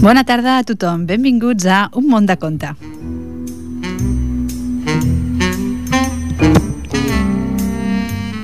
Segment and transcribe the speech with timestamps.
[0.00, 1.04] Bona tarda a tothom.
[1.04, 2.70] Benvinguts a Un món de conte.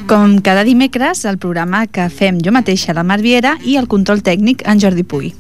[0.07, 4.23] Com cada dimecres, el programa que fem jo mateixa, la Mar Viera, i el control
[4.23, 5.33] tècnic, en Jordi Puy.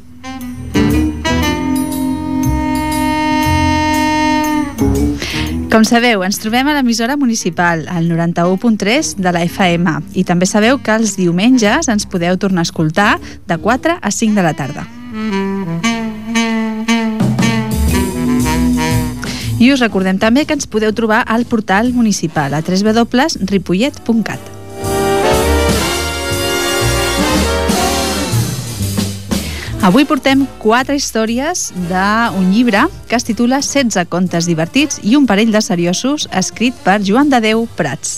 [5.77, 10.79] Com sabeu, ens trobem a l'emissora municipal, al 91.3 de la FM, i també sabeu
[10.80, 14.89] que els diumenges ens podeu tornar a escoltar de 4 a 5 de la tarda.
[19.61, 24.56] I us recordem també que ens podeu trobar al portal municipal a www.ripollet.cat.
[29.86, 35.53] Avui portem quatre històries d'un llibre que es titula 16 contes divertits i un parell
[35.55, 38.17] de seriosos escrit per Joan de Déu Prats.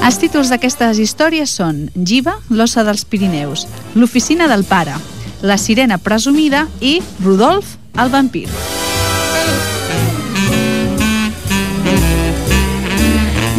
[0.00, 3.68] Els títols d'aquestes històries són Giva, l'ossa dels Pirineus,
[4.00, 4.96] l'oficina del pare,
[5.44, 8.48] la sirena presumida i Rodolf, el vampir.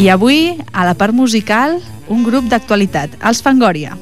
[0.02, 1.76] I avui, a la part musical,
[2.10, 3.94] un grup d'actualitat, els Fangòria.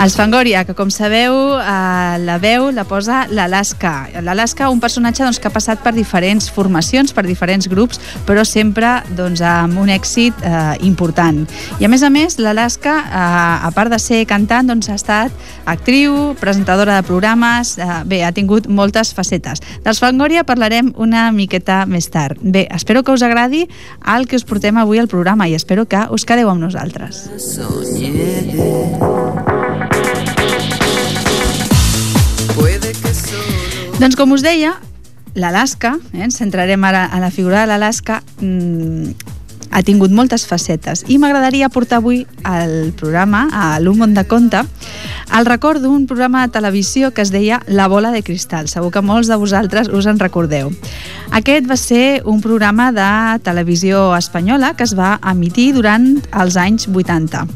[0.00, 4.08] Els Fangòria, que com sabeu, eh, la veu la posa l'Alaska.
[4.24, 9.02] L'Alaska, un personatge doncs, que ha passat per diferents formacions, per diferents grups, però sempre
[9.12, 11.42] doncs, amb un èxit eh, important.
[11.80, 15.30] I a més a més, l'Alaska, eh, a part de ser cantant, doncs, ha estat
[15.68, 19.60] actriu, presentadora de programes, eh, bé, ha tingut moltes facetes.
[19.84, 22.40] Dels Fangòria parlarem una miqueta més tard.
[22.40, 23.66] Bé, espero que us agradi
[24.16, 27.28] el que us portem avui al programa i espero que us quedeu amb nosaltres.
[28.56, 29.59] Puede
[34.00, 34.70] Doncs com us deia,
[35.36, 39.10] l'Alaska, eh, ens centrarem ara a la figura de l'Alaska, mm,
[39.70, 44.62] ha tingut moltes facetes i m'agradaria portar avui al programa, a l'Un món de conte,
[45.36, 48.68] el record d'un programa de televisió que es deia La bola de cristal.
[48.68, 50.72] Segur que molts de vosaltres us en recordeu.
[51.30, 56.88] Aquest va ser un programa de televisió espanyola que es va emitir durant els anys
[56.88, 57.46] 80.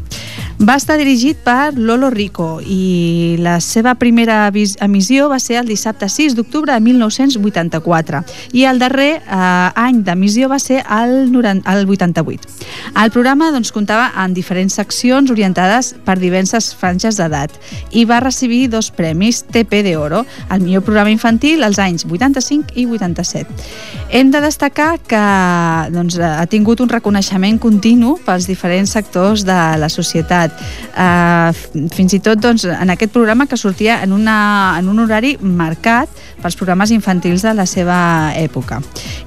[0.59, 6.07] Va estar dirigit per Lolo Rico i la seva primera emissió va ser el dissabte
[6.09, 8.21] 6 d'octubre de 1984
[8.55, 12.49] i el darrer eh, any d'emissió va ser el, 90, el 88.
[13.03, 17.51] El programa doncs, comptava amb diferents seccions orientades per diverses franges d'edat
[17.91, 20.23] i va recibir dos premis TP d'Oro,
[20.55, 23.51] el millor programa infantil als anys 85 i 87.
[24.15, 25.25] Hem de destacar que
[25.91, 30.44] doncs, ha tingut un reconeixement continu pels diferents sectors de la societat.
[30.95, 35.35] Uh, fins i tot doncs, en aquest programa que sortia en, una, en un horari
[35.41, 36.11] marcat
[36.43, 38.81] pels programes infantils de la seva època.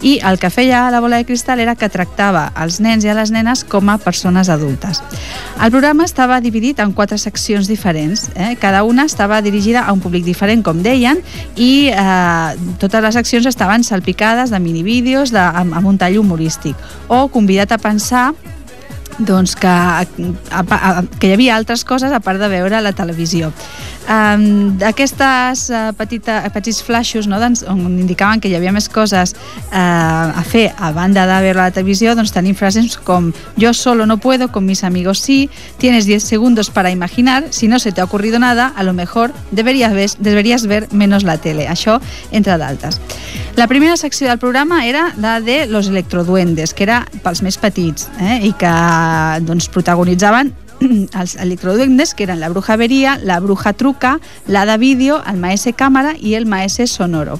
[0.06, 3.16] I el que feia la bola de cristal era que tractava els nens i a
[3.17, 5.01] les nenes com a persones adultes.
[5.57, 8.27] El programa estava dividit en quatre seccions diferents.
[8.35, 8.56] Eh?
[8.61, 11.23] Cada una estava dirigida a un públic diferent, com deien,
[11.56, 16.77] i eh, totes les seccions estaven salpicades de minivídeos de, amb, amb un tall humorístic
[17.07, 18.31] o convidat a pensar
[19.17, 20.05] doncs que, a,
[20.51, 23.51] a, que hi havia altres coses a part de veure la televisió.
[24.07, 29.34] Um, aquestes uh, petita, petits flaixos no, doncs, on indicaven que hi havia més coses
[29.35, 34.06] uh, a fer a banda de veure la televisió, doncs tenim frases com yo solo
[34.07, 38.00] no puedo, con mis amigos sí, tienes 10 segundos para imaginar, si no se te
[38.00, 41.68] ha ocurrido nada, a lo mejor deberías ver, deberías ver menos la tele.
[41.68, 42.00] Això,
[42.31, 43.01] entre d'altres.
[43.57, 48.07] La primera secció del programa era la de Los Electroduendes, que era pels més petits
[48.22, 48.72] eh, i que
[49.44, 50.53] doncs, protagonitzaven
[51.19, 55.73] els electroduendes, que eren la bruja veria, la bruja truca, la de vídeo, el maese
[55.73, 57.39] càmera i el maese sonoro.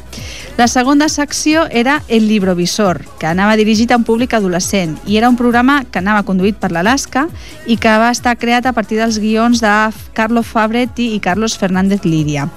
[0.58, 5.30] La segona secció era el librovisor, que anava dirigit a un públic adolescent i era
[5.30, 7.28] un programa que anava conduït per l'Alaska
[7.66, 9.75] i que va estar creat a partir dels guions de
[10.18, 12.50] Carlos Fabretti i Carlos Fernández Líria.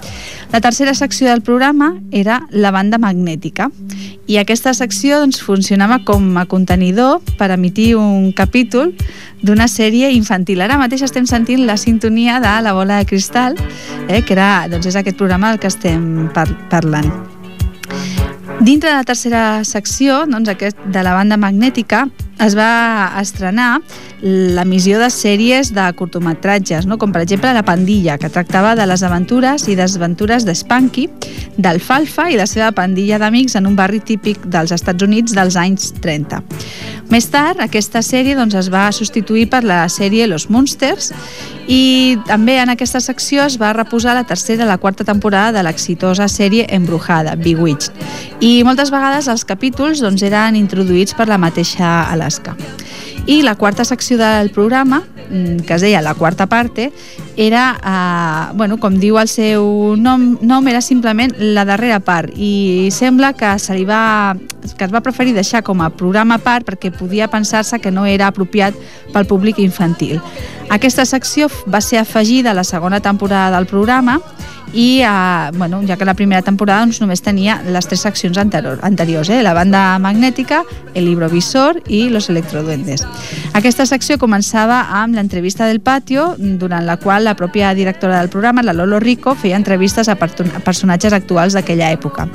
[0.53, 3.69] La tercera secció del programa era la banda magnètica
[4.27, 8.91] i aquesta secció doncs, funcionava com a contenidor per emitir un capítol
[9.47, 10.65] d'una sèrie infantil.
[10.67, 13.55] Ara mateix estem sentint la sintonia de La bola de cristal,
[14.09, 17.13] eh, que era, doncs, és aquest programa del que estem par parlant.
[18.61, 22.09] Dintre de la tercera secció, doncs, aquest, de la banda magnètica,
[22.41, 23.81] es va estrenar
[24.21, 26.99] l'emissió de sèries de curtometratges, no?
[27.01, 31.09] com per exemple La Pandilla, que tractava de les aventures i desventures d'Spanky,
[31.61, 35.93] d'Alfalfa i la seva pandilla d'amics en un barri típic dels Estats Units dels anys
[36.01, 36.41] 30.
[37.11, 41.11] Més tard, aquesta sèrie doncs, es va substituir per la sèrie Los Monsters
[41.67, 45.65] i també en aquesta secció es va reposar la tercera i la quarta temporada de
[45.67, 47.95] l'exitosa sèrie Embrujada, Bewitched.
[48.41, 51.91] I moltes vegades els capítols doncs, eren introduïts per la mateixa
[52.31, 52.55] Alaska.
[53.31, 56.93] I la quarta secció del programa, mm, que es deia la quarta parte,
[57.37, 62.89] era, eh, bueno, com diu el seu nom, nom, era simplement la darrera part i
[62.91, 64.37] sembla que se li va
[64.77, 68.27] que es va preferir deixar com a programa part perquè podia pensar-se que no era
[68.27, 68.75] apropiat
[69.15, 70.21] pel públic infantil.
[70.69, 74.21] Aquesta secció va ser afegida a la segona temporada del programa
[74.73, 78.79] i eh, bueno, ja que la primera temporada doncs, només tenia les tres seccions anterior,
[78.87, 79.43] anteriors, eh?
[79.43, 80.63] la banda magnètica,
[80.95, 83.07] el librovisor i los electroduendes.
[83.53, 88.63] Aquesta secció començava amb l'entrevista del patio, durant la qual la pròpia directora del programa,
[88.63, 92.29] la Lolo Rico, feia entrevistes a, per a personatges actuals d'aquella època.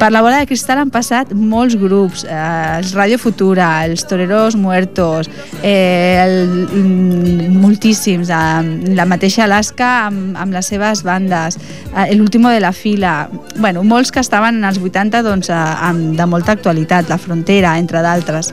[0.00, 4.56] Per la bola de cristal han passat molts grups, eh, els Radio Futura, els Toreros
[4.56, 5.30] Muertos,
[5.62, 11.58] eh, el, mm, moltíssims, eh, la mateixa Alaska amb, amb les seves bandes,
[11.94, 16.16] eh, l'último de la fila, bueno, molts que estaven en els 80 doncs, eh, amb,
[16.16, 18.52] de molta actualitat, La Frontera, entre d'altres.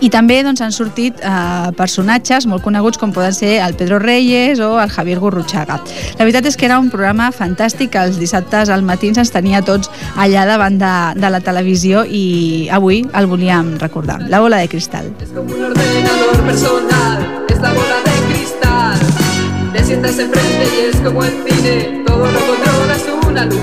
[0.00, 4.60] I també doncs, han sortit eh, personatges molt coneguts com poden ser el Pedro Reyes
[4.60, 5.80] o el Javier Gurruchaga.
[6.18, 9.90] La veritat és que era un programa fantàstic, els dissabtes al matí ens tenia tots
[10.16, 14.20] allà davant de, de la televisió i avui el volíem recordar.
[14.28, 15.12] La bola de cristal.
[15.20, 18.98] Es como un ordenador personal, es la bola de cristal.
[19.72, 23.60] Te sientas enfrente y es como el cine, todo lo controlas una luz.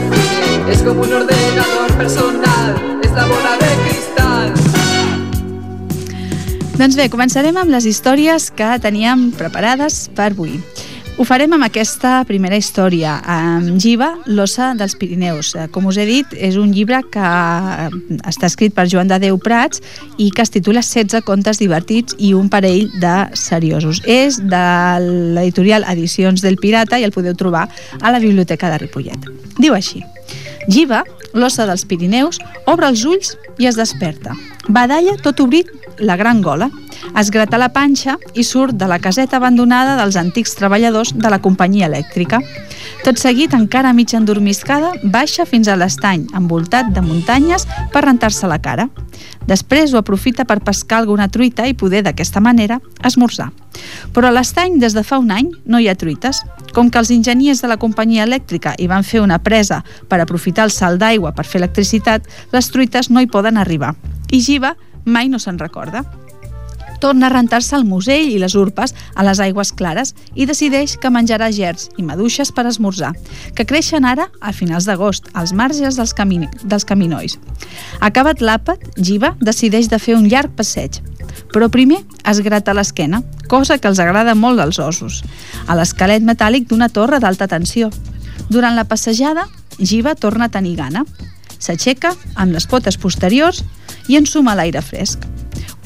[0.69, 4.82] Es como un ordenador personal, es la bola de cristal.
[6.73, 10.57] Doncs bé, començarem amb les històries que teníem preparades per avui.
[11.21, 15.51] Ho farem amb aquesta primera història, amb Giva, l'ossa dels Pirineus.
[15.53, 17.85] Eh, Com us he dit, és un llibre que eh,
[18.25, 19.83] està escrit per Joan de Déu Prats
[20.17, 24.01] i que es titula 16 contes divertits i un parell de seriosos.
[24.09, 24.65] És de
[25.37, 27.67] l'editorial Edicions del Pirata i el podeu trobar
[28.01, 29.29] a la Biblioteca de Ripollet.
[29.61, 30.01] Diu així.
[30.65, 31.03] Giva,
[31.37, 34.33] l'ossa dels Pirineus, obre els ulls i es desperta.
[34.65, 36.69] Badalla tot obrit la gran gola,
[37.19, 41.41] es grata la panxa i surt de la caseta abandonada dels antics treballadors de la
[41.41, 42.39] companyia elèctrica.
[43.03, 48.61] Tot seguit, encara mig endormiscada, baixa fins a l'estany, envoltat de muntanyes, per rentar-se la
[48.63, 48.87] cara.
[49.47, 53.49] Després ho aprofita per pescar alguna truita i poder, d'aquesta manera, esmorzar.
[54.15, 56.39] Però a l'estany, des de fa un any, no hi ha truites.
[56.73, 60.69] Com que els enginyers de la companyia elèctrica hi van fer una presa per aprofitar
[60.69, 63.93] el salt d'aigua per fer electricitat, les truites no hi poden arribar.
[64.31, 66.03] I Giva mai no se'n recorda
[67.03, 71.09] torna a rentar-se el musell i les urpes a les aigües clares i decideix que
[71.11, 73.09] menjarà gerds i maduixes per esmorzar,
[73.57, 77.35] que creixen ara a finals d'agost, als marges dels, camini dels caminois.
[77.99, 81.01] Acabat l'àpat, Giva decideix de fer un llarg passeig,
[81.51, 81.99] però primer
[82.31, 83.19] es grata l'esquena,
[83.51, 85.19] cosa que els agrada molt als ossos,
[85.67, 87.91] a l'esquelet metàl·lic d'una torre d'alta tensió.
[88.47, 91.03] Durant la passejada, Giva torna a tenir gana.
[91.63, 93.63] S'aixeca amb les potes posteriors
[94.11, 95.23] i ensuma l'aire fresc.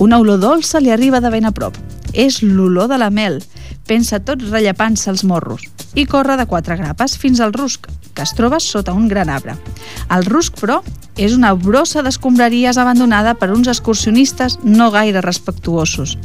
[0.02, 1.78] Una olor dolça li arriba de ben a prop.
[2.14, 3.42] És l'olor de la mel.
[3.86, 8.34] Pensa tot rellepant-se els morros i corre de quatre grapes fins al rusc, que es
[8.38, 9.56] troba sota un gran arbre.
[10.14, 10.82] El rusc, però,
[11.18, 16.18] és una brossa d'escombraries abandonada per uns excursionistes no gaire respectuosos.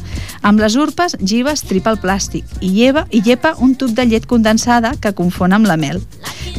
[0.43, 4.29] Amb les urpes, Giva estripa el plàstic i lleva, i llepa un tub de llet
[4.29, 6.03] condensada que confon amb la mel.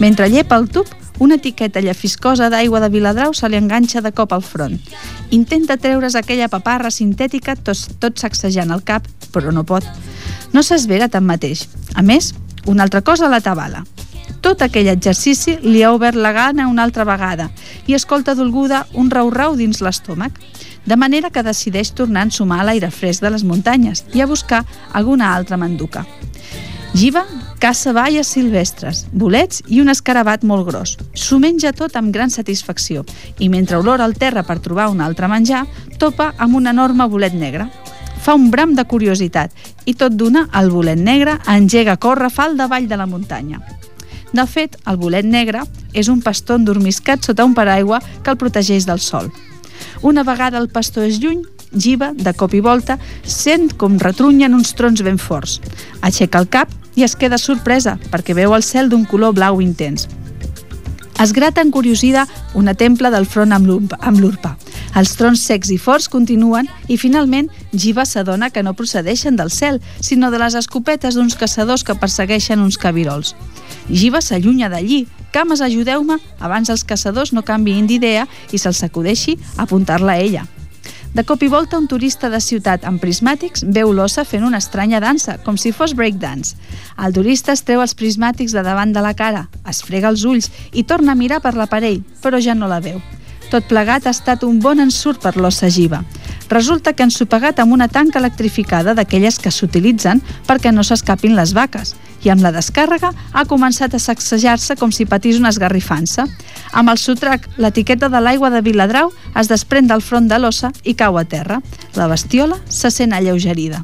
[0.02, 0.90] Mentre llepa el tub,
[1.20, 4.80] una etiqueta llafiscosa d'aigua de Viladrau se li enganxa de cop al front.
[5.32, 9.86] Intenta treure's aquella paparra sintètica tot, tot sacsejant el cap, però no pot.
[10.54, 11.68] No s'esvera tanmateix.
[11.96, 12.34] A més,
[12.66, 13.84] una altra cosa la tabala.
[14.44, 17.50] Tot aquell exercici li ha obert la gana una altra vegada
[17.88, 20.36] i escolta dolguda un rau-rau dins l'estómac,
[20.86, 24.28] de manera que decideix tornar a ensumar a l'aire fresc de les muntanyes i a
[24.28, 26.04] buscar alguna altra manduca.
[26.94, 27.24] Giva
[27.58, 30.92] caça baies silvestres, bolets i un escarabat molt gros.
[31.18, 33.02] S'ho menja tot amb gran satisfacció
[33.42, 35.64] i mentre olora el terra per trobar un altre menjar,
[35.98, 37.66] topa amb un enorme bolet negre.
[38.22, 39.50] Fa un bram de curiositat
[39.90, 43.64] i tot d'una el bolet negre engega a córrer fal davall de la muntanya.
[44.34, 48.86] De fet, el bolet negre és un pastor endormiscat sota un paraigua que el protegeix
[48.86, 49.34] del sol.
[50.02, 51.42] Una vegada el pastor és lluny,
[51.74, 55.60] Giva, de cop i volta, sent com retrunyen uns trons ben forts.
[56.02, 60.08] Aixeca el cap i es queda sorpresa perquè veu el cel d'un color blau intens.
[61.22, 63.68] Es grata encuriosida una templa del front amb
[64.20, 64.58] l'urpa.
[64.98, 69.80] Els trons secs i forts continuen i finalment Jiva s'adona que no procedeixen del cel,
[70.02, 73.34] sinó de les escopetes d'uns caçadors que persegueixen uns cabirols.
[73.90, 75.06] Jiva s'allunya d'allí.
[75.34, 80.46] Cames, ajudeu-me abans els caçadors no canviïn d'idea i se'ls acudeixi apuntar-la a ella.
[81.14, 84.98] De cop i volta, un turista de ciutat amb prismàtics veu l'ossa fent una estranya
[84.98, 86.56] dansa, com si fos breakdance.
[86.98, 90.50] El turista es treu els prismàtics de davant de la cara, es frega els ulls
[90.74, 92.98] i torna a mirar per l'aparell, però ja no la veu.
[93.52, 96.02] Tot plegat ha estat un bon ensurt per l'ossa giva.
[96.50, 101.54] Resulta que han sopegat amb una tanca electrificada d'aquelles que s'utilitzen perquè no s'escapin les
[101.54, 106.28] vaques i amb la descàrrega ha començat a sacsejar-se com si patís una esgarrifança.
[106.72, 110.96] Amb el sotrac, l'etiqueta de l'aigua de Viladrau es desprèn del front de l'ossa i
[110.96, 111.60] cau a terra.
[111.96, 113.84] La bestiola se sent alleugerida.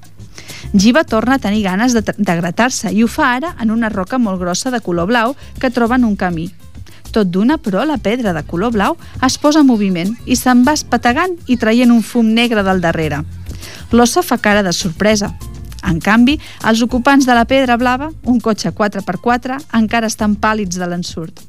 [0.73, 4.17] Giva torna a tenir ganes de, de gratar-se i ho fa ara en una roca
[4.17, 6.49] molt grossa de color blau que troba en un camí.
[7.09, 10.75] Tot d'una, però, la pedra de color blau es posa en moviment i se'n va
[10.77, 13.23] espetegant i traient un fum negre del darrere.
[13.91, 15.31] L'ossa fa cara de sorpresa,
[15.87, 20.89] en canvi, els ocupants de la Pedra Blava, un cotxe 4x4, encara estan pàl·lids de
[20.89, 21.45] l'ensurt.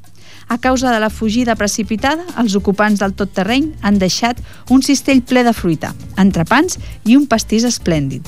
[0.51, 5.21] A causa de la fugida precipitada, els ocupants del tot terreny han deixat un cistell
[5.23, 6.75] ple de fruita, entrepans
[7.07, 8.27] i un pastís esplèndid.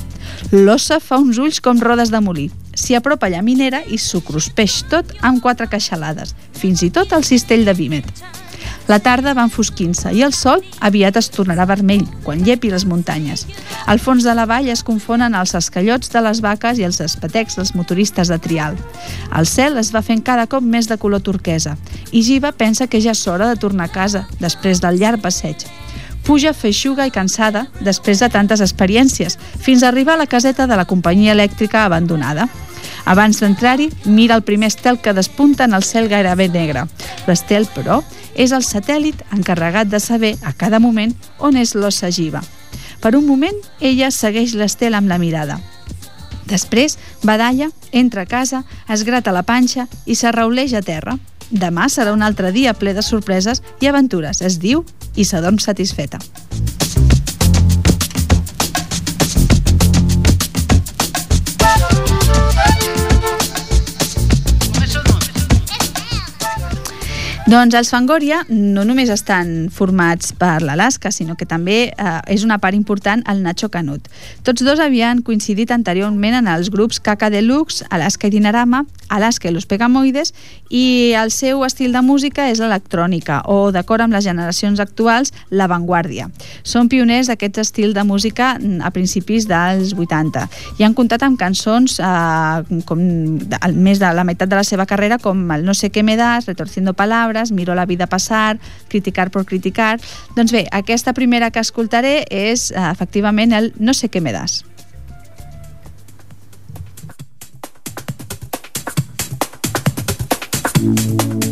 [0.53, 2.47] L'ossa fa uns ulls com rodes de molí.
[2.79, 7.27] S'hi apropa la minera i s'ho cruspeix tot amb quatre queixalades, fins i tot el
[7.27, 8.07] cistell de vímet.
[8.87, 13.45] La tarda va enfosquint-se i el sol aviat es tornarà vermell quan llepi les muntanyes.
[13.87, 17.55] Al fons de la vall es confonen els escallots de les vaques i els espetecs
[17.59, 18.75] dels motoristes de trial.
[19.31, 21.77] El cel es va fent cada cop més de color turquesa
[22.11, 25.63] i Giva pensa que ja és hora de tornar a casa després del llarg passeig.
[26.23, 30.75] Puja feixuga i cansada després de tantes experiències, fins a arribar a la caseta de
[30.79, 32.47] la companyia elèctrica abandonada.
[33.05, 36.85] Abans d'entrar-hi, mira el primer estel que despunta en el cel gairebé negre.
[37.27, 37.99] L'estel, però,
[38.35, 42.41] és el satèl·lit encarregat de saber a cada moment on és l'ossa giva.
[43.01, 45.59] Per un moment, ella segueix l'estel amb la mirada.
[46.47, 51.17] Després, badalla, entra a casa, es grata la panxa i s'arrauleix a terra.
[51.49, 54.85] Demà serà un altre dia ple de sorpreses i aventures, es diu,
[55.15, 56.19] i s'adorm satisfeta.
[67.43, 72.55] Doncs els Fangoria no només estan formats per l'Alaska, sinó que també eh, és una
[72.63, 74.05] part important el Nacho Canut.
[74.47, 79.51] Tots dos havien coincidit anteriorment en els grups Caca Deluxe, Alaska i Dinarama, Alaska i
[79.51, 80.31] Los Pegamoides,
[80.71, 86.29] i el seu estil de música és l'electrònica, o d'acord amb les generacions actuals, l'avantguàrdia.
[86.63, 90.47] Són pioners d'aquest estil de música a principis dels 80
[90.79, 93.03] i han comptat amb cançons eh, com
[93.75, 96.47] més de la meitat de la seva carrera com el No sé què me das,
[96.47, 99.99] Retorciendo Palabras, coses, miro la vida passar, criticar por criticar.
[100.35, 104.63] Doncs bé, aquesta primera que escoltaré és eh, efectivament el No sé què me das.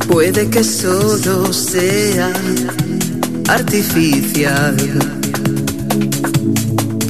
[0.07, 2.31] Puede que solo sea
[3.47, 4.75] artificial.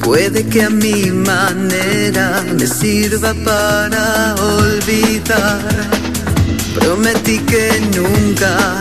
[0.04, 6.11] Puede que a mi manera me sirva para olvidar
[6.74, 8.80] Prometí que nunca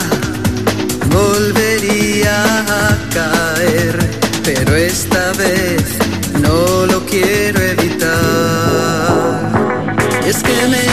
[1.10, 3.98] volvería a caer,
[4.43, 5.83] pero esta vez
[6.41, 8.12] no lo quiero evitar.
[10.25, 10.90] Es que me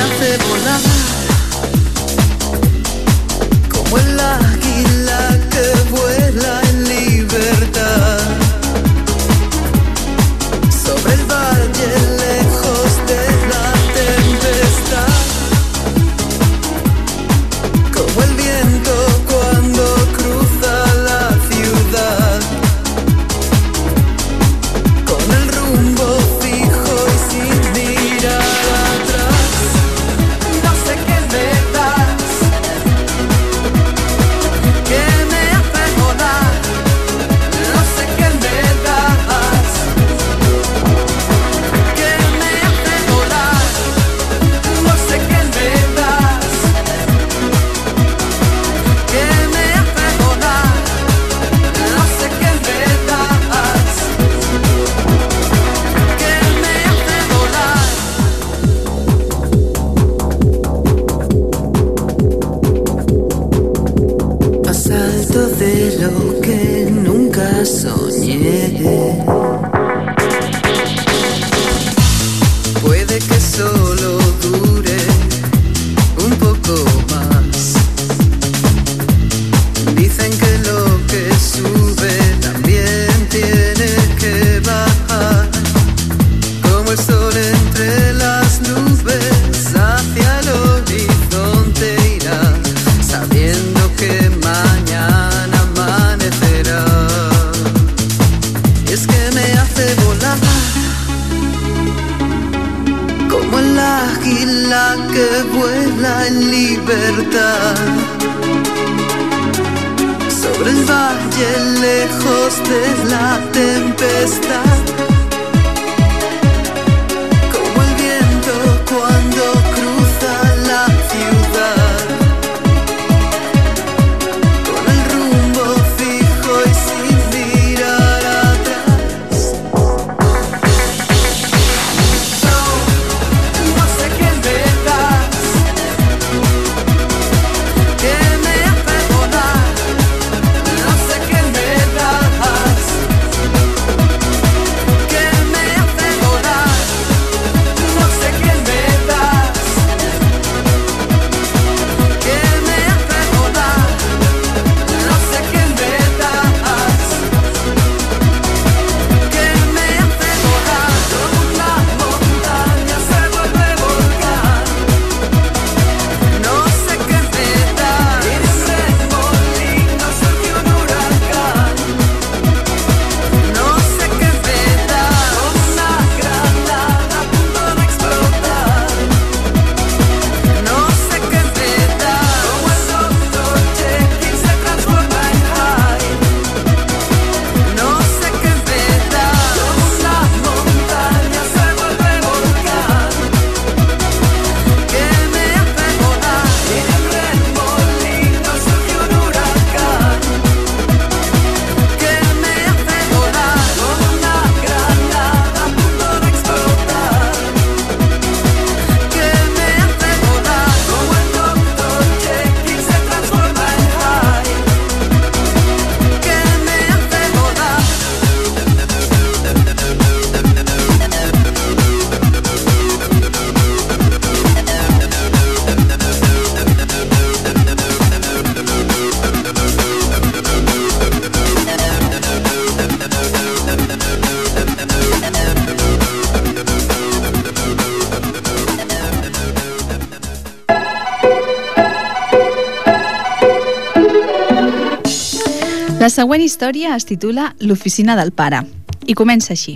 [246.08, 248.62] La següent història es titula L'oficina del pare
[249.04, 249.74] i comença així.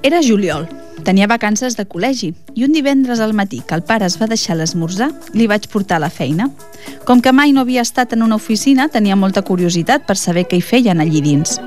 [0.00, 0.62] Era juliol,
[1.04, 4.56] tenia vacances de col·legi i un divendres al matí que el pare es va deixar
[4.56, 6.46] l'esmorzar, li vaig portar a la feina.
[7.04, 10.56] Com que mai no havia estat en una oficina, tenia molta curiositat per saber què
[10.56, 11.58] hi feien allí dins.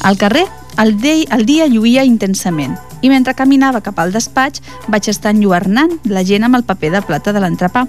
[0.00, 0.46] Al carrer,
[0.80, 5.98] el, de, el dia lluïa intensament i mentre caminava cap al despatx vaig estar enlluernant
[6.08, 7.84] la gent amb el paper de plata de l'entrepà.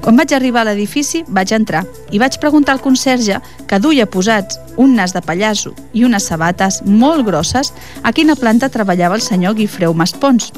[0.00, 4.58] Quan vaig arribar a l'edifici, vaig entrar i vaig preguntar al conserge, que duia posats
[4.76, 7.72] un nas de pallasso i unes sabates molt grosses,
[8.02, 10.52] a quina planta treballava el senyor Guifreu Maspons.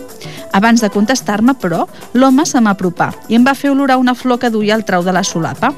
[0.52, 4.50] Abans de contestar-me, però, l'home se m'apropà i em va fer olorar una flor que
[4.50, 5.74] duia al trau de la solapa.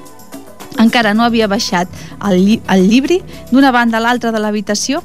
[0.79, 1.89] Encara no havia baixat
[2.29, 5.03] el, lli el llibri d'una banda a l'altra de l'habitació.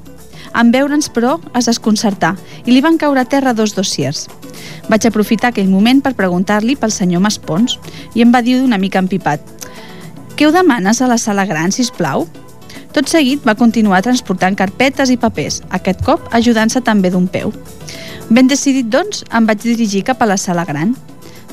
[0.53, 2.35] En veure'ns, però, es desconcertà
[2.65, 4.27] i li van caure a terra dos dossiers.
[4.89, 7.79] Vaig aprofitar aquell moment per preguntar-li pel senyor Maspons
[8.13, 9.41] i em va dir d'una mica empipat
[10.37, 12.25] «Què ho demanes a la sala gran, si plau?
[12.93, 17.53] Tot seguit va continuar transportant carpetes i papers, aquest cop ajudant-se també d'un peu.
[18.29, 20.93] Ben decidit, doncs, em vaig dirigir cap a la sala gran.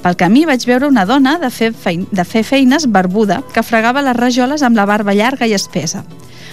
[0.01, 4.05] Pel camí vaig veure una dona de fer, fein de fer feines barbuda que fregava
[4.05, 6.05] les rajoles amb la barba llarga i espessa.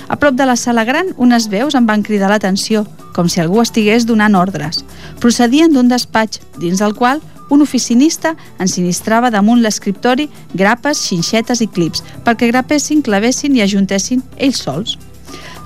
[0.08, 3.62] A prop de la sala gran, unes veus em van cridar l'atenció, com si algú
[3.62, 4.84] estigués donant ordres.
[5.20, 12.04] Procedien d'un despatx, dins del qual un oficinista ensinistrava damunt l'escriptori grapes, xinxetes i clips,
[12.26, 14.98] perquè grapessin, clavessin i ajuntessin ells sols.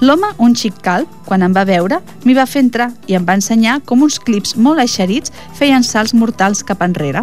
[0.02, 3.38] L'home, un xic calp, quan em va veure, m'hi va fer entrar i em va
[3.38, 7.22] ensenyar com uns clips molt eixerits feien salts mortals cap enrere.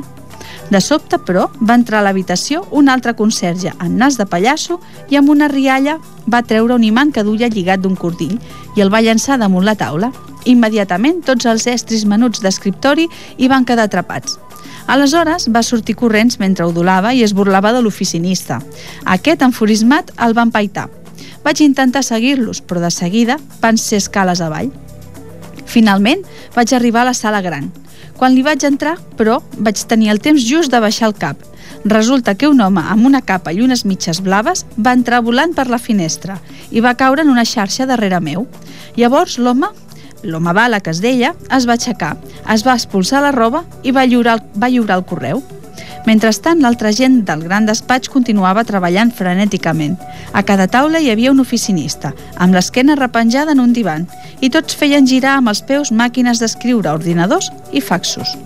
[0.69, 4.77] De sobte, però, va entrar a l'habitació un altre conserge amb nas de pallasso
[5.09, 5.97] i amb una rialla
[6.29, 8.37] va treure un imant que duia lligat d'un cordill
[8.77, 10.13] i el va llançar damunt la taula.
[10.45, 14.37] Immediatament, tots els estris menuts d'escriptori hi van quedar atrapats.
[14.89, 18.61] Aleshores va sortir corrents mentre odolava i es burlava de l'oficinista.
[19.05, 20.89] Aquest, enfurismat, el va empaitar.
[21.45, 24.71] Vaig intentar seguir-los, però de seguida van ser escales avall.
[25.69, 27.69] Finalment, vaig arribar a la sala gran.
[28.19, 31.39] Quan li vaig entrar, però, vaig tenir el temps just de baixar el cap.
[31.85, 35.69] Resulta que un home amb una capa i unes mitges blaves va entrar volant per
[35.71, 36.41] la finestra
[36.75, 38.49] i va caure en una xarxa darrere meu.
[38.99, 39.71] Llavors l'home,
[40.25, 42.17] l'home bala que es deia, es va aixecar,
[42.51, 45.45] es va expulsar la roba i va lliurar el, va lliurar el correu.
[46.07, 49.97] Mentrestant, l'altra gent del gran despatx continuava treballant frenèticament.
[50.33, 54.07] A cada taula hi havia un oficinista, amb l'esquena repenjada en un divan,
[54.41, 58.37] i tots feien girar amb els peus màquines d'escriure, ordinadors i faxos.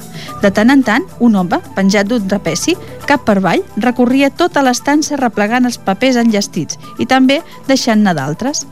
[0.42, 5.18] De tant en tant, un home, penjat d'un trapeci, cap per avall, recorria tota l'estança
[5.20, 8.66] replegant els papers enllestits i també deixant-ne d'altres.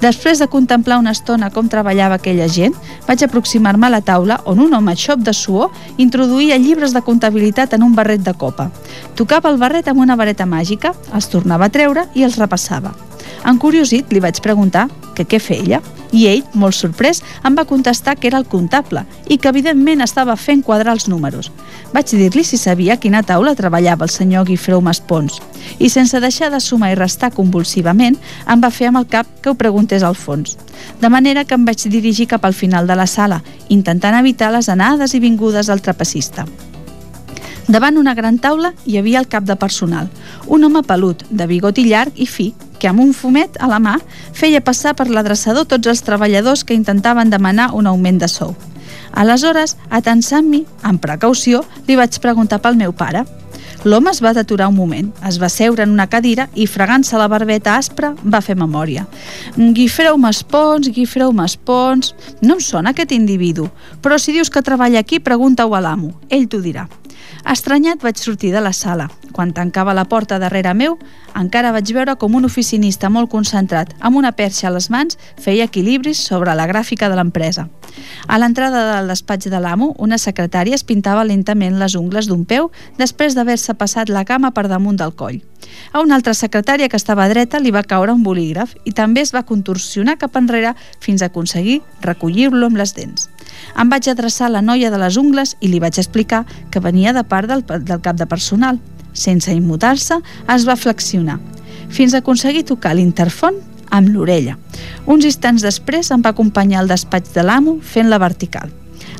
[0.00, 2.74] Després de contemplar una estona com treballava aquella gent,
[3.06, 7.74] vaig aproximar-me a la taula on un home xop de suor introduïa llibres de comptabilitat
[7.74, 8.70] en un barret de copa.
[9.14, 12.94] Tocava el barret amb una vareta màgica, els tornava a treure i els repassava.
[13.44, 15.80] Encuriosit, li vaig preguntar que què feia
[16.14, 20.36] i ell, molt sorprès, em va contestar que era el comptable i que evidentment estava
[20.38, 21.50] fent quadrar els números.
[21.92, 25.40] Vaig dir-li si sabia a quina taula treballava el senyor Guifreu Maspons
[25.78, 29.50] i sense deixar de sumar i restar convulsivament em va fer amb el cap que
[29.50, 30.58] ho preguntés al fons.
[31.00, 34.68] De manera que em vaig dirigir cap al final de la sala, intentant evitar les
[34.68, 36.46] anades i vingudes del trapecista.
[37.66, 40.10] Davant una gran taula hi havia el cap de personal,
[40.46, 42.52] un home pelut, de bigoti llarg i fi,
[42.84, 43.94] que amb un fumet a la mà
[44.36, 48.50] feia passar per l'adreçador tots els treballadors que intentaven demanar un augment de sou.
[49.16, 53.22] Aleshores, atensant-m'hi, amb precaució, li vaig preguntar pel meu pare.
[53.88, 57.28] L'home es va deturar un moment, es va seure en una cadira i, fregant-se la
[57.32, 59.06] barbeta aspra, va fer memòria.
[59.56, 62.12] Guifreu Maspons, Guifreu Maspons...
[62.44, 63.70] No em sona aquest individu,
[64.04, 66.12] però si dius que treballa aquí, pregunta-ho a l'amo.
[66.28, 66.84] Ell t'ho dirà.
[67.50, 69.10] Estranyat vaig sortir de la sala.
[69.34, 70.98] Quan tancava la porta darrere meu,
[71.36, 75.66] encara vaig veure com un oficinista molt concentrat, amb una perxa a les mans, feia
[75.66, 77.66] equilibris sobre la gràfica de l'empresa.
[78.26, 82.70] A l'entrada del despatx de l'amo, una secretària es pintava lentament les ungles d'un peu
[82.98, 85.42] després d'haver-se passat la cama per damunt del coll.
[85.92, 89.34] A una altra secretària que estava dreta li va caure un bolígraf i també es
[89.34, 93.28] va contorsionar cap enrere fins a aconseguir recollir-lo amb les dents.
[93.78, 97.12] Em vaig adreçar a la noia de les ungles i li vaig explicar que venia
[97.12, 98.80] de part del, del cap de personal.
[99.12, 100.18] Sense immutar-se,
[100.50, 101.38] es va flexionar,
[101.88, 103.60] fins a aconseguir tocar l'interfon
[103.94, 104.56] amb l'orella.
[105.06, 108.72] Uns instants després em va acompanyar al despatx de l'amo fent la vertical.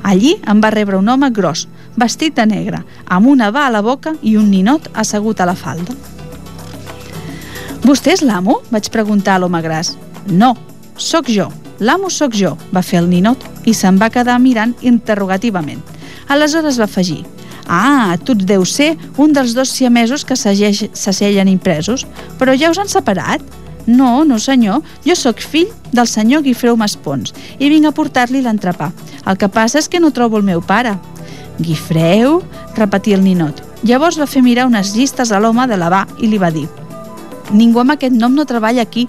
[0.03, 3.81] Allí em va rebre un home gros, vestit de negre, amb una va a la
[3.81, 5.95] boca i un ninot assegut a la falda.
[7.85, 9.95] «Vostè és l'amo?», vaig preguntar a l'home gras.
[10.25, 10.55] «No,
[10.97, 15.81] sóc jo, l'amo sóc jo», va fer el ninot i se'n va quedar mirant interrogativament.
[16.27, 17.23] Aleshores va afegir
[17.67, 22.05] «Ah, tu deus ser un dels dos siamesos que s'assellen impresos,
[22.39, 23.41] però ja us han separat?»
[23.85, 28.89] No, no senyor, jo sóc fill del senyor Guifreu Maspons i vinc a portar-li l'entrepà.
[29.29, 30.95] El que passa és que no trobo el meu pare.
[31.59, 32.41] Guifreu?
[32.75, 33.61] repetia el ninot.
[33.85, 36.65] Llavors va fer mirar unes llistes a l'home de lavà i li va dir
[37.53, 39.05] Ningú amb aquest nom no treballa aquí.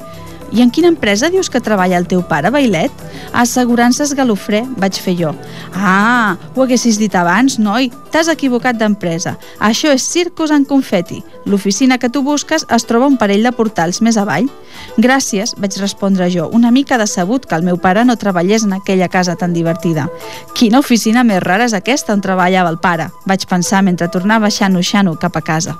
[0.53, 2.93] I en quina empresa dius que treballa el teu pare, Bailet?
[3.33, 5.33] A Assegurances Galofré, vaig fer jo.
[5.75, 7.91] Ah, ho haguessis dit abans, noi.
[8.13, 9.37] T'has equivocat d'empresa.
[9.59, 11.23] Això és Circus en Confeti.
[11.45, 14.49] L'oficina que tu busques es troba un parell de portals més avall.
[14.97, 19.09] Gràcies, vaig respondre jo, una mica decebut que el meu pare no treballés en aquella
[19.09, 20.09] casa tan divertida.
[20.55, 23.11] Quina oficina més rara és aquesta on treballava el pare?
[23.27, 25.79] Vaig pensar mentre tornava xano-xano cap a casa.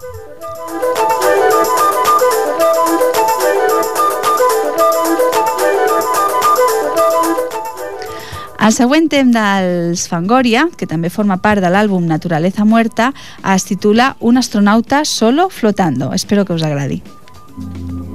[8.67, 13.13] El següent tema dels Fangoria, que també forma part de l'àlbum Naturaleza Muerta,
[13.55, 16.13] es titula Un astronauta solo flotando.
[16.19, 16.99] Espero que us agradi.
[17.57, 18.06] La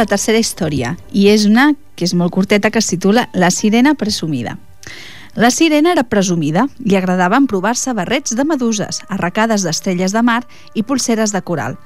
[0.00, 3.92] la tercera història, i és una que és molt curteta que es titula La sirena
[3.94, 4.56] presumida.
[5.36, 10.42] La sirena era presumida, li agradava emprovar-se barrets de meduses, arracades d'estrelles de mar
[10.74, 11.76] i pulseres de coral.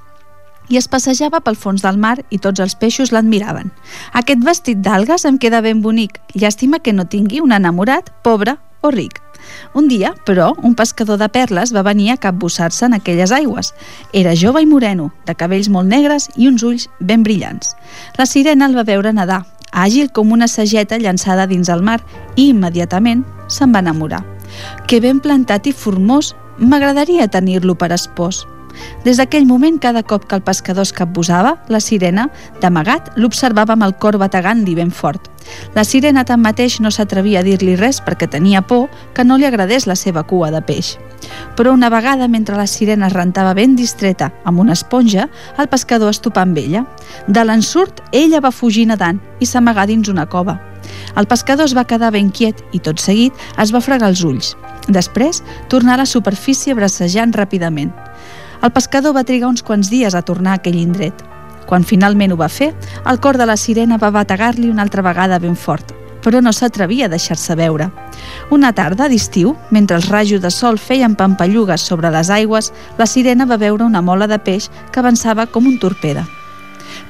[0.72, 3.68] I es passejava pel fons del mar i tots els peixos l'admiraven.
[4.16, 8.94] Aquest vestit d'algues em queda ben bonic, llàstima que no tingui un enamorat, pobre o
[8.94, 9.20] ric.
[9.74, 13.72] Un dia, però, un pescador de perles va venir a capbussar-se en aquelles aigües.
[14.12, 17.74] Era jove i moreno, de cabells molt negres i uns ulls ben brillants.
[18.18, 22.00] La sirena el va veure nedar, àgil com una sageta llançada dins el mar,
[22.36, 24.22] i immediatament se'n va enamorar.
[24.86, 28.44] Que ben plantat i formós, m'agradaria tenir-lo per espòs.
[29.04, 32.28] Des d'aquell moment, cada cop que el pescador es capbussava, la sirena,
[32.60, 35.30] d'amagat, l'observava amb el cor bategant-li ben fort.
[35.74, 39.86] La sirena, tanmateix, no s'atrevia a dir-li res perquè tenia por que no li agradés
[39.86, 40.94] la seva cua de peix.
[41.56, 45.28] Però una vegada, mentre la sirena es rentava ben distreta amb una esponja,
[45.58, 46.84] el pescador es topà amb ella.
[47.26, 50.58] De l'ensurt, ella va fugir nedant i s'amagà dins una cova.
[51.16, 54.54] El pescador es va quedar ben quiet i, tot seguit, es va fregar els ulls.
[54.88, 57.94] Després, tornà a la superfície bracejant ràpidament.
[58.64, 61.24] El pescador va trigar uns quants dies a tornar a aquell indret.
[61.66, 62.72] Quan finalment ho va fer,
[63.10, 67.06] el cor de la sirena va bategar-li una altra vegada ben fort, però no s'atrevia
[67.06, 67.90] a deixar-se veure.
[68.50, 73.46] Una tarda d'estiu, mentre els rajos de sol feien pampallugues sobre les aigües, la sirena
[73.46, 76.24] va veure una mola de peix que avançava com un torpede.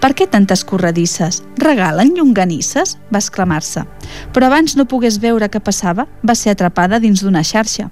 [0.01, 1.43] Per què tantes corredisses?
[1.61, 2.97] Regalen llonganisses?
[3.13, 3.85] va exclamar-se.
[4.33, 7.91] Però abans no pogués veure què passava, va ser atrapada dins d'una xarxa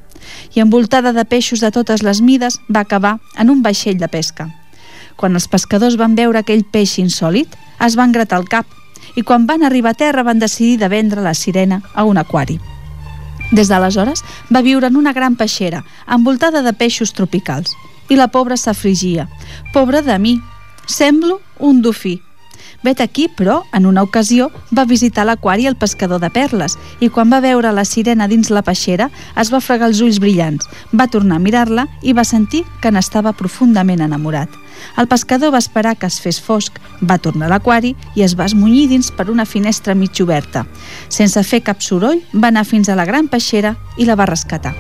[0.55, 4.48] i envoltada de peixos de totes les mides va acabar en un vaixell de pesca.
[5.22, 7.52] Quan els pescadors van veure aquell peix insòlit,
[7.87, 8.66] es van gratar el cap
[9.14, 12.56] i quan van arribar a terra van decidir de vendre la sirena a un aquari.
[13.54, 17.70] Des d'aleshores va viure en una gran peixera, envoltada de peixos tropicals.
[18.11, 19.28] I la pobra s'afligia.
[19.72, 20.40] Pobra de mi,
[20.88, 22.18] semblo un dofí.
[22.83, 27.31] Vet aquí, però, en una ocasió, va visitar l'aquari el pescador de perles i quan
[27.31, 31.38] va veure la sirena dins la peixera es va fregar els ulls brillants, va tornar
[31.38, 34.51] a mirar-la i va sentir que n'estava profundament enamorat.
[34.99, 38.49] El pescador va esperar que es fes fosc, va tornar a l'aquari i es va
[38.51, 40.66] esmunyir dins per una finestra mig oberta.
[41.09, 44.75] Sense fer cap soroll, va anar fins a la gran peixera i la va rescatar.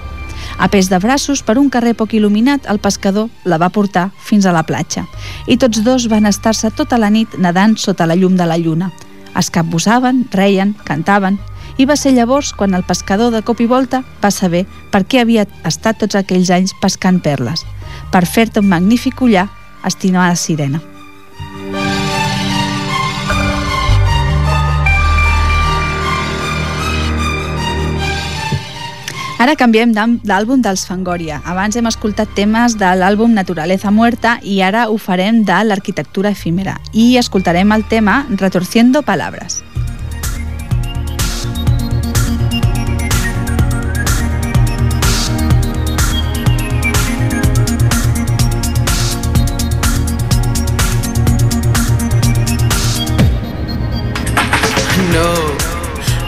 [0.58, 4.46] A pes de braços, per un carrer poc il·luminat, el pescador la va portar fins
[4.46, 5.06] a la platja.
[5.46, 8.92] I tots dos van estar-se tota la nit nedant sota la llum de la lluna.
[9.38, 11.38] Es capbussaven, reien, cantaven,
[11.78, 15.22] i va ser llavors quan el pescador de cop i volta va saber per què
[15.22, 17.64] havia estat tots aquells anys pescant perles.
[18.12, 19.48] Per fer-te un magnífic collar,
[19.88, 20.91] estimada sirena.
[29.42, 31.40] Ara canviem d'àlbum dels Fangoria.
[31.50, 36.76] Abans hem escoltat temes de l'àlbum Naturaleza Muerta i ara ho farem de l'arquitectura efímera.
[36.92, 39.64] I escoltarem el tema Retorciendo Palabras.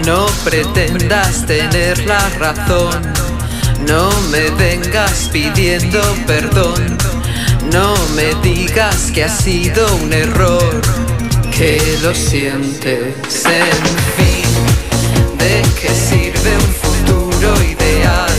[0.06, 3.00] No, pretendas tener la razón.
[3.86, 6.98] No me vengas pidiendo perdón.
[7.72, 10.82] No me digas que ha sido un error.
[11.56, 13.84] Que lo sientes, en
[14.16, 15.38] fin.
[15.38, 18.33] ¿De qué sirve un futuro ideal?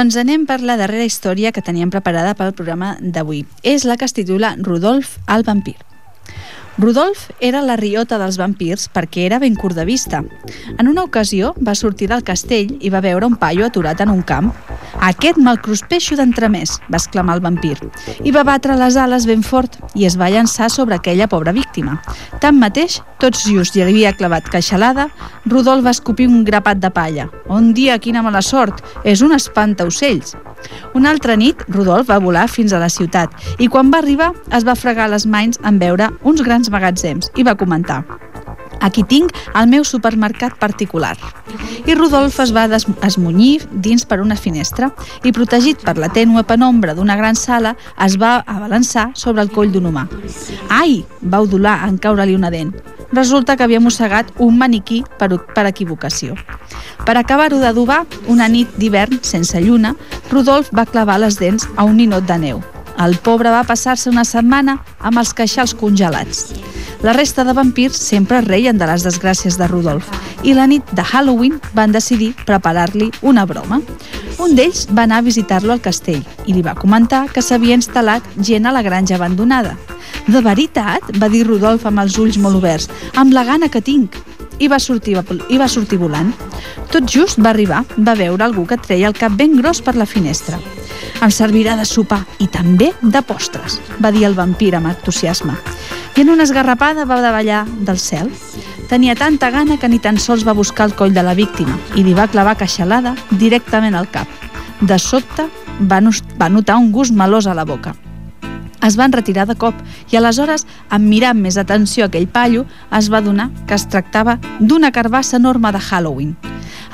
[0.00, 3.42] Doncs anem per la darrera història que teníem preparada pel programa d'avui.
[3.60, 5.76] És la que es titula Rodolf el vampir.
[6.78, 10.22] Rodolf era la riota dels vampirs perquè era ben curt de vista.
[10.78, 14.22] En una ocasió va sortir del castell i va veure un paio aturat en un
[14.22, 14.52] camp.
[15.00, 17.76] Aquest me'l cruspeixo d'entremès, va exclamar el vampir,
[18.24, 22.00] i va batre les ales ben fort i es va llançar sobre aquella pobra víctima.
[22.40, 25.08] Tanmateix, tots just hi havia clavat queixalada,
[25.46, 27.30] Rodolf va escopir un grapat de palla.
[27.48, 30.36] Un dia, quina mala sort, és un espantaocells.
[30.94, 34.66] Una altra nit, Rodolf va volar fins a la ciutat i quan va arribar es
[34.66, 38.02] va fregar les mans en veure uns grans magatzems i va comentar
[38.80, 41.14] Aquí tinc el meu supermercat particular.
[41.84, 42.64] I Rodolf es va
[43.06, 44.90] esmunyir dins per una finestra
[45.22, 49.72] i, protegit per la tènue penombra d'una gran sala, es va abalançar sobre el coll
[49.72, 50.06] d'un humà.
[50.68, 51.04] Ai!
[51.20, 52.72] va udolar en caure-li una dent.
[53.12, 56.36] Resulta que havia mossegat un maniquí per, per equivocació.
[57.04, 59.96] Per acabar-ho d'adobar, una nit d'hivern sense lluna,
[60.30, 62.62] Rodolf va clavar les dents a un ninot de neu.
[63.00, 66.50] El pobre va passar-se una setmana amb els queixals congelats.
[67.00, 70.10] La resta de vampirs sempre reien de les desgràcies de Rodolf
[70.44, 73.80] i la nit de Halloween van decidir preparar-li una broma.
[74.36, 78.26] Un d'ells va anar a visitar-lo al castell i li va comentar que s'havia instal·lat
[78.36, 79.78] gent a la granja abandonada.
[80.28, 81.08] De veritat?
[81.16, 82.90] va dir Rodolf amb els ulls molt oberts.
[83.16, 84.20] Amb la gana que tinc.
[84.60, 85.16] I va sortir,
[85.48, 86.34] i va sortir volant.
[86.92, 90.04] Tot just va arribar, va veure algú que treia el cap ben gros per la
[90.04, 90.60] finestra.
[91.20, 95.56] Em servirà de sopar i també de postres, va dir el vampir amb entusiasme.
[96.16, 98.30] I en una esgarrapada va davallar del cel.
[98.88, 102.04] Tenia tanta gana que ni tan sols va buscar el coll de la víctima i
[102.04, 104.28] li va clavar queixalada directament al cap.
[104.80, 105.46] De sobte
[105.80, 107.94] va, notar un gust melós a la boca.
[108.86, 109.74] Es van retirar de cop
[110.10, 112.64] i aleshores, en mirar amb més atenció aquell pallo,
[112.96, 116.36] es va donar que es tractava d'una carbassa enorme de Halloween.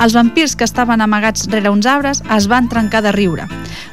[0.03, 3.47] Els vampirs que estaven amagats rere uns arbres es van trencar de riure.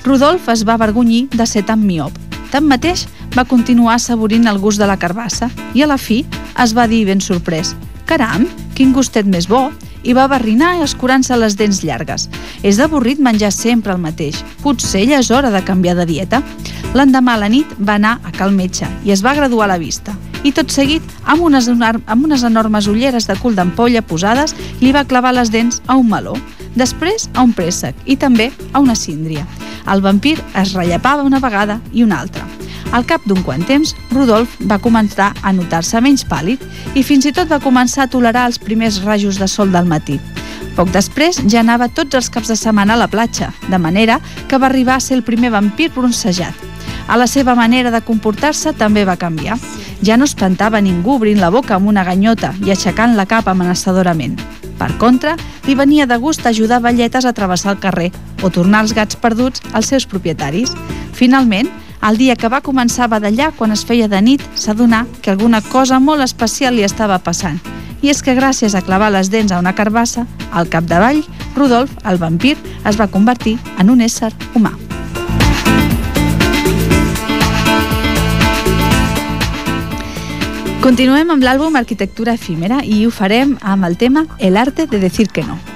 [0.04, 2.18] Rodolf es va avergonyir de ser tan miop.
[2.52, 6.20] Tanmateix, va continuar assaborint el gust de la carbassa i a la fi
[6.62, 7.74] es va dir ben sorprès
[8.06, 9.70] «Caram, quin gustet més bo!»
[10.04, 12.28] I va barrinar escurant-se les dents llargues.
[12.64, 14.44] És avorrit menjar sempre el mateix.
[14.62, 16.44] Potser ja és hora de canviar de dieta.
[16.94, 20.16] L'endemà a la nit va anar a cal metge i es va graduar la vista.
[20.44, 25.06] I tot seguit, amb unes, amb unes enormes ulleres de cul d'ampolla posades, li va
[25.08, 26.36] clavar les dents a un meló,
[26.76, 29.48] després a un préssec i també a una síndria.
[29.88, 32.44] El vampir es rellapava una vegada i una altra.
[32.94, 36.62] Al cap d'un quant temps, Rudolf va començar a notar-se menys pàl·lid
[36.94, 40.20] i fins i tot va començar a tolerar els primers rajos de sol del matí.
[40.78, 44.58] Poc després ja anava tots els caps de setmana a la platja, de manera que
[44.62, 46.54] va arribar a ser el primer vampir bronzejat.
[47.08, 49.58] A la seva manera de comportar-se també va canviar.
[50.06, 54.38] Ja no espantava ningú obrint la boca amb una ganyota i aixecant la capa amenaçadorament.
[54.78, 55.36] Per contra,
[55.68, 59.62] li venia de gust ajudar velletes a travessar el carrer o tornar els gats perduts
[59.74, 60.74] als seus propietaris.
[61.14, 61.70] Finalment,
[62.10, 65.62] el dia que va començar a badallar, quan es feia de nit, s'adonà que alguna
[65.62, 67.62] cosa molt especial li estava passant.
[68.04, 71.24] I és que gràcies a clavar les dents a una carbassa, al capdavall,
[71.56, 74.74] Rudolf, el vampir, es va convertir en un ésser humà.
[80.84, 85.30] Continuem amb l'àlbum Arquitectura efímera i ho farem amb el tema El arte de decir
[85.32, 85.73] que no.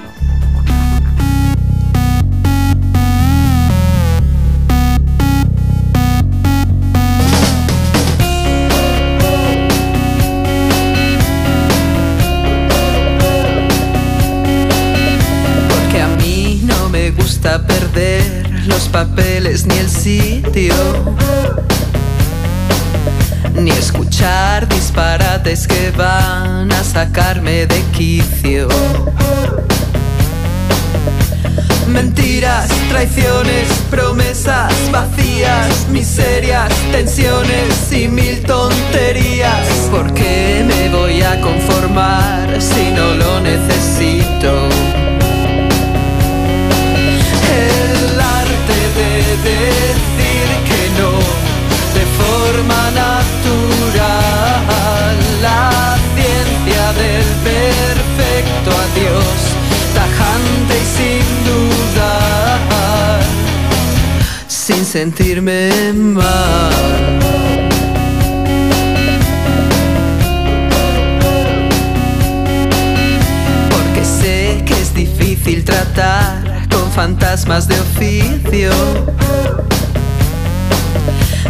[17.40, 20.74] Perder los papeles ni el sitio.
[23.54, 28.68] Ni escuchar disparates que van a sacarme de quicio.
[31.86, 39.66] Mentiras, traiciones, promesas vacías, miserias, tensiones y mil tonterías.
[39.90, 44.97] ¿Por qué me voy a conformar si no lo necesito?
[48.88, 49.10] Arte de
[49.50, 51.12] decir que no
[51.94, 53.96] de forma natural.
[55.42, 59.38] La ciencia del perfecto adiós,
[59.94, 63.20] tajante y sin dudar,
[64.48, 65.58] sin sentirme
[65.92, 66.72] mal.
[73.70, 76.57] Porque sé que es difícil tratar
[76.98, 78.72] fantasmas de oficio.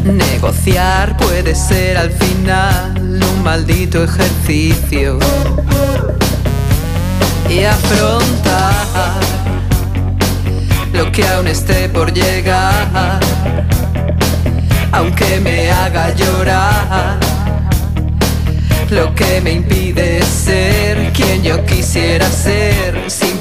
[0.05, 5.18] Negociar puede ser al final un maldito ejercicio.
[7.49, 9.20] Y afrontar
[10.92, 13.18] lo que aún esté por llegar,
[14.92, 17.18] aunque me haga llorar.
[18.90, 23.38] Lo que me impide ser quien yo quisiera ser sin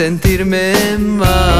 [0.00, 1.59] sentirme mal.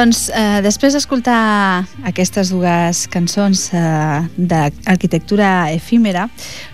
[0.00, 6.22] Doncs eh, després d'escoltar aquestes dues cançons eh, d'arquitectura efímera,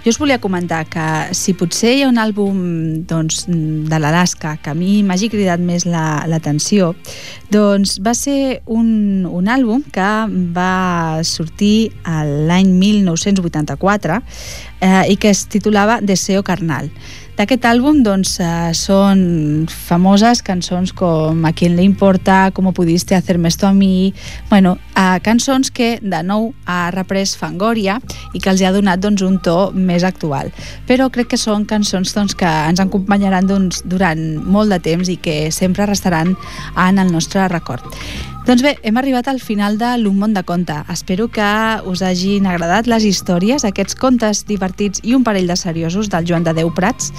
[0.05, 2.61] jo us volia comentar que si potser hi ha un àlbum
[3.11, 6.93] doncs, de l'Alaska que a mi m'hagi cridat més la- l'atenció,
[7.51, 10.13] doncs va ser un, un àlbum que
[10.55, 16.93] va sortir l'any 1984 eh, i que es titulava Deseo Carnal.
[17.37, 23.49] D'aquest àlbum doncs, eh, són famoses cançons com A quien le importa, Como pudiste hacerme
[23.49, 24.15] esto a mí...
[24.49, 28.01] Bueno, eh, cançons que de nou ha reprès Fangoria
[28.33, 30.51] i que els ha donat doncs, un to més actual.
[30.89, 35.19] Però crec que són cançons doncs, que ens acompanyaran doncs, durant molt de temps i
[35.21, 36.37] que sempre restaran
[36.77, 37.85] en el nostre record.
[38.47, 40.77] Doncs bé, hem arribat al final de l'Un món de conte.
[40.93, 41.47] Espero que
[41.91, 46.47] us hagin agradat les històries, aquests contes divertits i un parell de seriosos del Joan
[46.47, 47.11] de Déu Prats.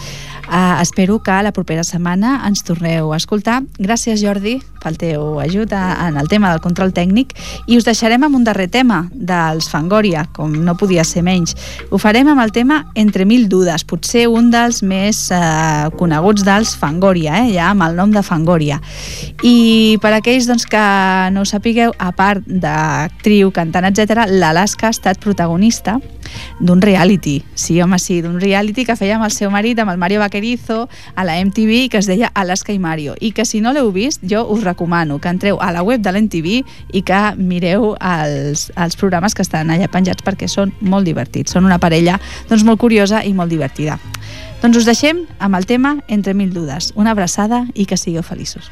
[0.47, 3.57] Uh, espero que la propera setmana ens torneu a escoltar.
[3.75, 7.35] Gràcies, Jordi, pel teu ajut en el tema del control tècnic
[7.67, 11.55] i us deixarem amb un darrer tema dels Fangoria, com no podia ser menys.
[11.91, 16.73] Ho farem amb el tema Entre mil dudes, potser un dels més uh, coneguts dels
[16.79, 17.53] Fangoria, eh?
[17.55, 18.79] ja amb el nom de Fangoria.
[19.43, 20.83] I per aquells doncs, que
[21.33, 25.97] no ho sapigueu, a part d'actriu, cantant, etc, l'Alaska ha estat protagonista
[26.59, 27.43] d'un reality.
[27.55, 30.88] Sí, home, sí, d'un reality que feia amb el seu marit, amb el Mario Vaquerizo,
[31.15, 33.15] a la MTV, i que es deia Alaska i Mario.
[33.19, 36.13] I que si no l'heu vist, jo us recomano que entreu a la web de
[36.13, 36.61] l'MTV
[36.93, 41.53] i que mireu els, els programes que estan allà penjats perquè són molt divertits.
[41.53, 42.19] Són una parella
[42.49, 43.99] doncs, molt curiosa i molt divertida.
[44.61, 46.91] Doncs us deixem amb el tema Entre mil dudes.
[46.95, 48.71] Una abraçada i que sigueu feliços.